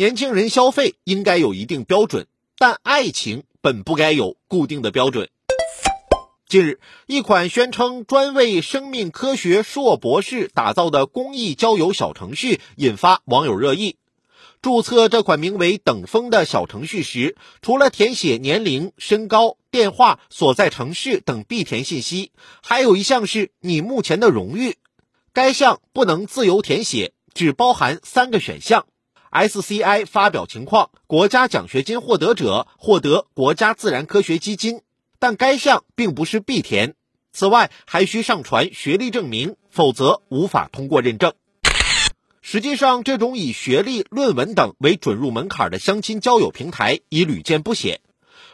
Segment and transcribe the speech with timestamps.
[0.00, 5.28] 年轻人消费应该有一定标准，但爱情本不该有固定的标准。
[6.48, 13.98] 近日，一款宣称专为生命科学硕博士打造的公益交友小程序引发网友热议。
[14.62, 22.32] 注册这款名为“等风”的小程序时，除了填写年龄、身高、电话、所在城市等必填信息，
[22.62, 24.76] 还有一项是你目前的荣誉。
[25.34, 28.86] 该项不能自由填写，只包含三个选项
[29.30, 34.82] ：SCI 发表情况、国家奖学金获得者、获得国家自然科学基金。
[35.18, 36.94] 但该项并不是必填，
[37.30, 41.34] 此外还需上传学历证明，否则无法通过认证。
[42.40, 48.00] 实际上，这种以学历、论文等为准入门槛的相亲交友平台已屡见不鲜，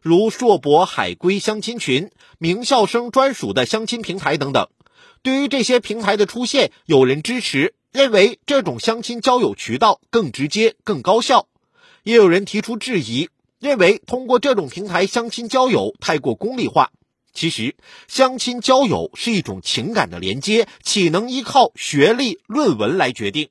[0.00, 4.68] 如硕博海归相亲群、名校生专属的相亲平台等等。
[5.22, 11.46] 对于这些平台的出现，有人支持，认为这种相亲交友渠道更直接、更高效；
[12.02, 13.28] 也有人提出质疑。
[13.60, 16.90] 认为通过这种平台相亲交友太过功利化。
[17.32, 17.76] 其实，
[18.08, 23.50] 相亲交友是一种情感的连接，岂能依靠学历、论文来决定？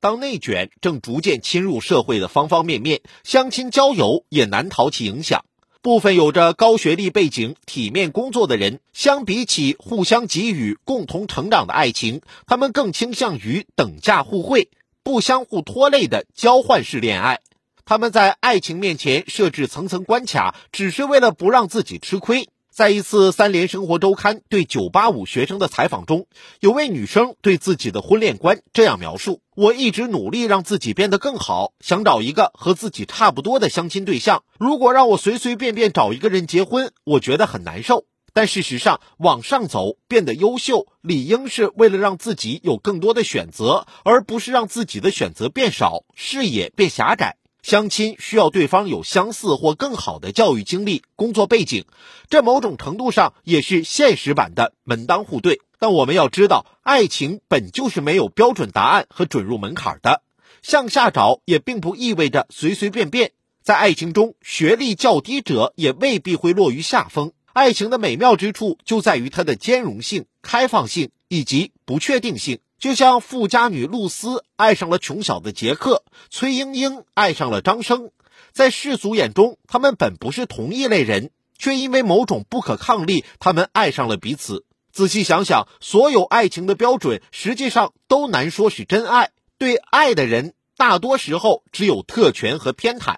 [0.00, 5.44] 当内卷正逐渐侵入社会的方方面面，相亲交友也难逃其影响。
[5.86, 14.68] 部分有着高学历背景、体面工作的人，相比起互相给予、共同成长的爱情，他们更倾向于等价互惠、
[15.04, 17.38] 不相互拖累的交换式恋爱。
[17.84, 22.48] 他们在爱情面前设置层层关卡，只是为了不让自己吃亏。
[22.76, 26.26] 在一次《三联生活周刊》对985学生的采访中，
[26.60, 34.44] 有位女生对自己的婚恋观这样描述：“我一直努力让自己变得更好，想找一个和自己差不多的相亲对象。
[34.58, 38.04] 如果让我随随便便找一个人结婚，我觉得很难受。
[38.34, 51.84] 但事实上，往上走，变得优秀，理应是为了让自己有更多的选择，而不是让自己的选择变少，视野变狭窄。”相亲需要对方有相似或更好的教育经历、工作背景，
[52.30, 55.60] 这某种程度上也是现实版的门当户对。
[55.80, 60.22] 但我们要知道，爱情本就是没有标准答案和准入门槛的，
[60.62, 63.32] 向下找也并不意味着随随便便。
[63.64, 67.32] 在爱情中，学历较低者也未必会落于下风。
[67.52, 72.60] 爱情的美妙之处就在于它的兼容性、开放性以及不确定性。
[72.78, 78.10] 就像富家女露丝爱上了穷小子杰克，崔莺莺爱上了张生，
[78.52, 84.66] 在世俗眼中，他们本不是同一类人，却因为某种不可抗力，他们爱上了彼此。
[84.92, 89.30] 仔细想想，所有爱情的标准，实际上都难说是真爱。
[89.56, 93.16] 对爱的人，大多时候只有特权和偏袒。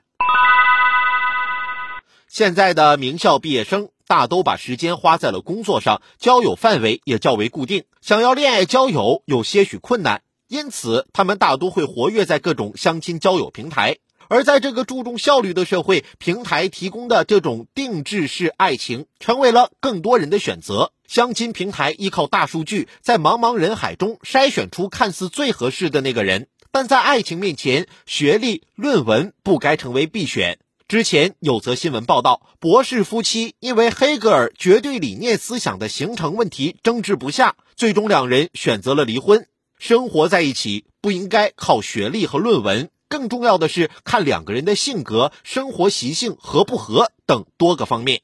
[2.28, 3.90] 现在的名校毕业生。
[4.08, 13.98] 大都把时间花在了工作上，交友范围也较为固定，想要恋爱交友有些许困难，因此他们大多会活跃在各种相亲交友平台。
[14.28, 20.92] 而在这个注重效率的社会，平台提供的这种定制式爱情成为了更多人的选择。
[21.06, 30.58] 相亲平台依靠大数据，在茫茫人海中筛选出看似最合适的那个人，但在爱情面前，学历、论文不该成为必选。
[30.88, 39.46] 之前有则新闻报道，博士夫妻因为黑格尔绝对理念思想的形成问题争执不下，最终两人选择了离婚。
[39.78, 48.22] 生活在一起不应该靠学历和论文，更重要的是看两个人的性格、生活习性合不合等多个方面。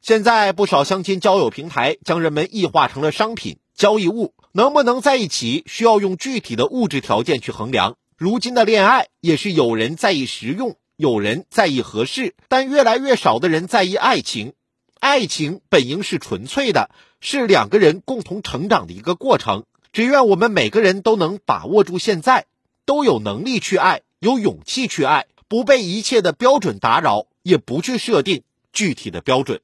[0.00, 7.96] 现在不少相亲交友平台将人们异化成了商品交易物，能不能在一起需要用具体的物质条件去衡量。
[8.16, 10.76] 如今的恋爱也是有人在意实用。
[10.96, 14.52] 有人在意合适，但越来越少的人在意爱情。
[15.00, 16.90] 爱情本应是纯粹的，
[17.20, 19.64] 是两个人共同成长的一个过程。
[19.92, 22.46] 只愿我们每个人都能把握住现在，
[22.84, 29.60] 都有能力去爱，有勇气去爱，不被一切的标准打扰，也不去设定具体的标准。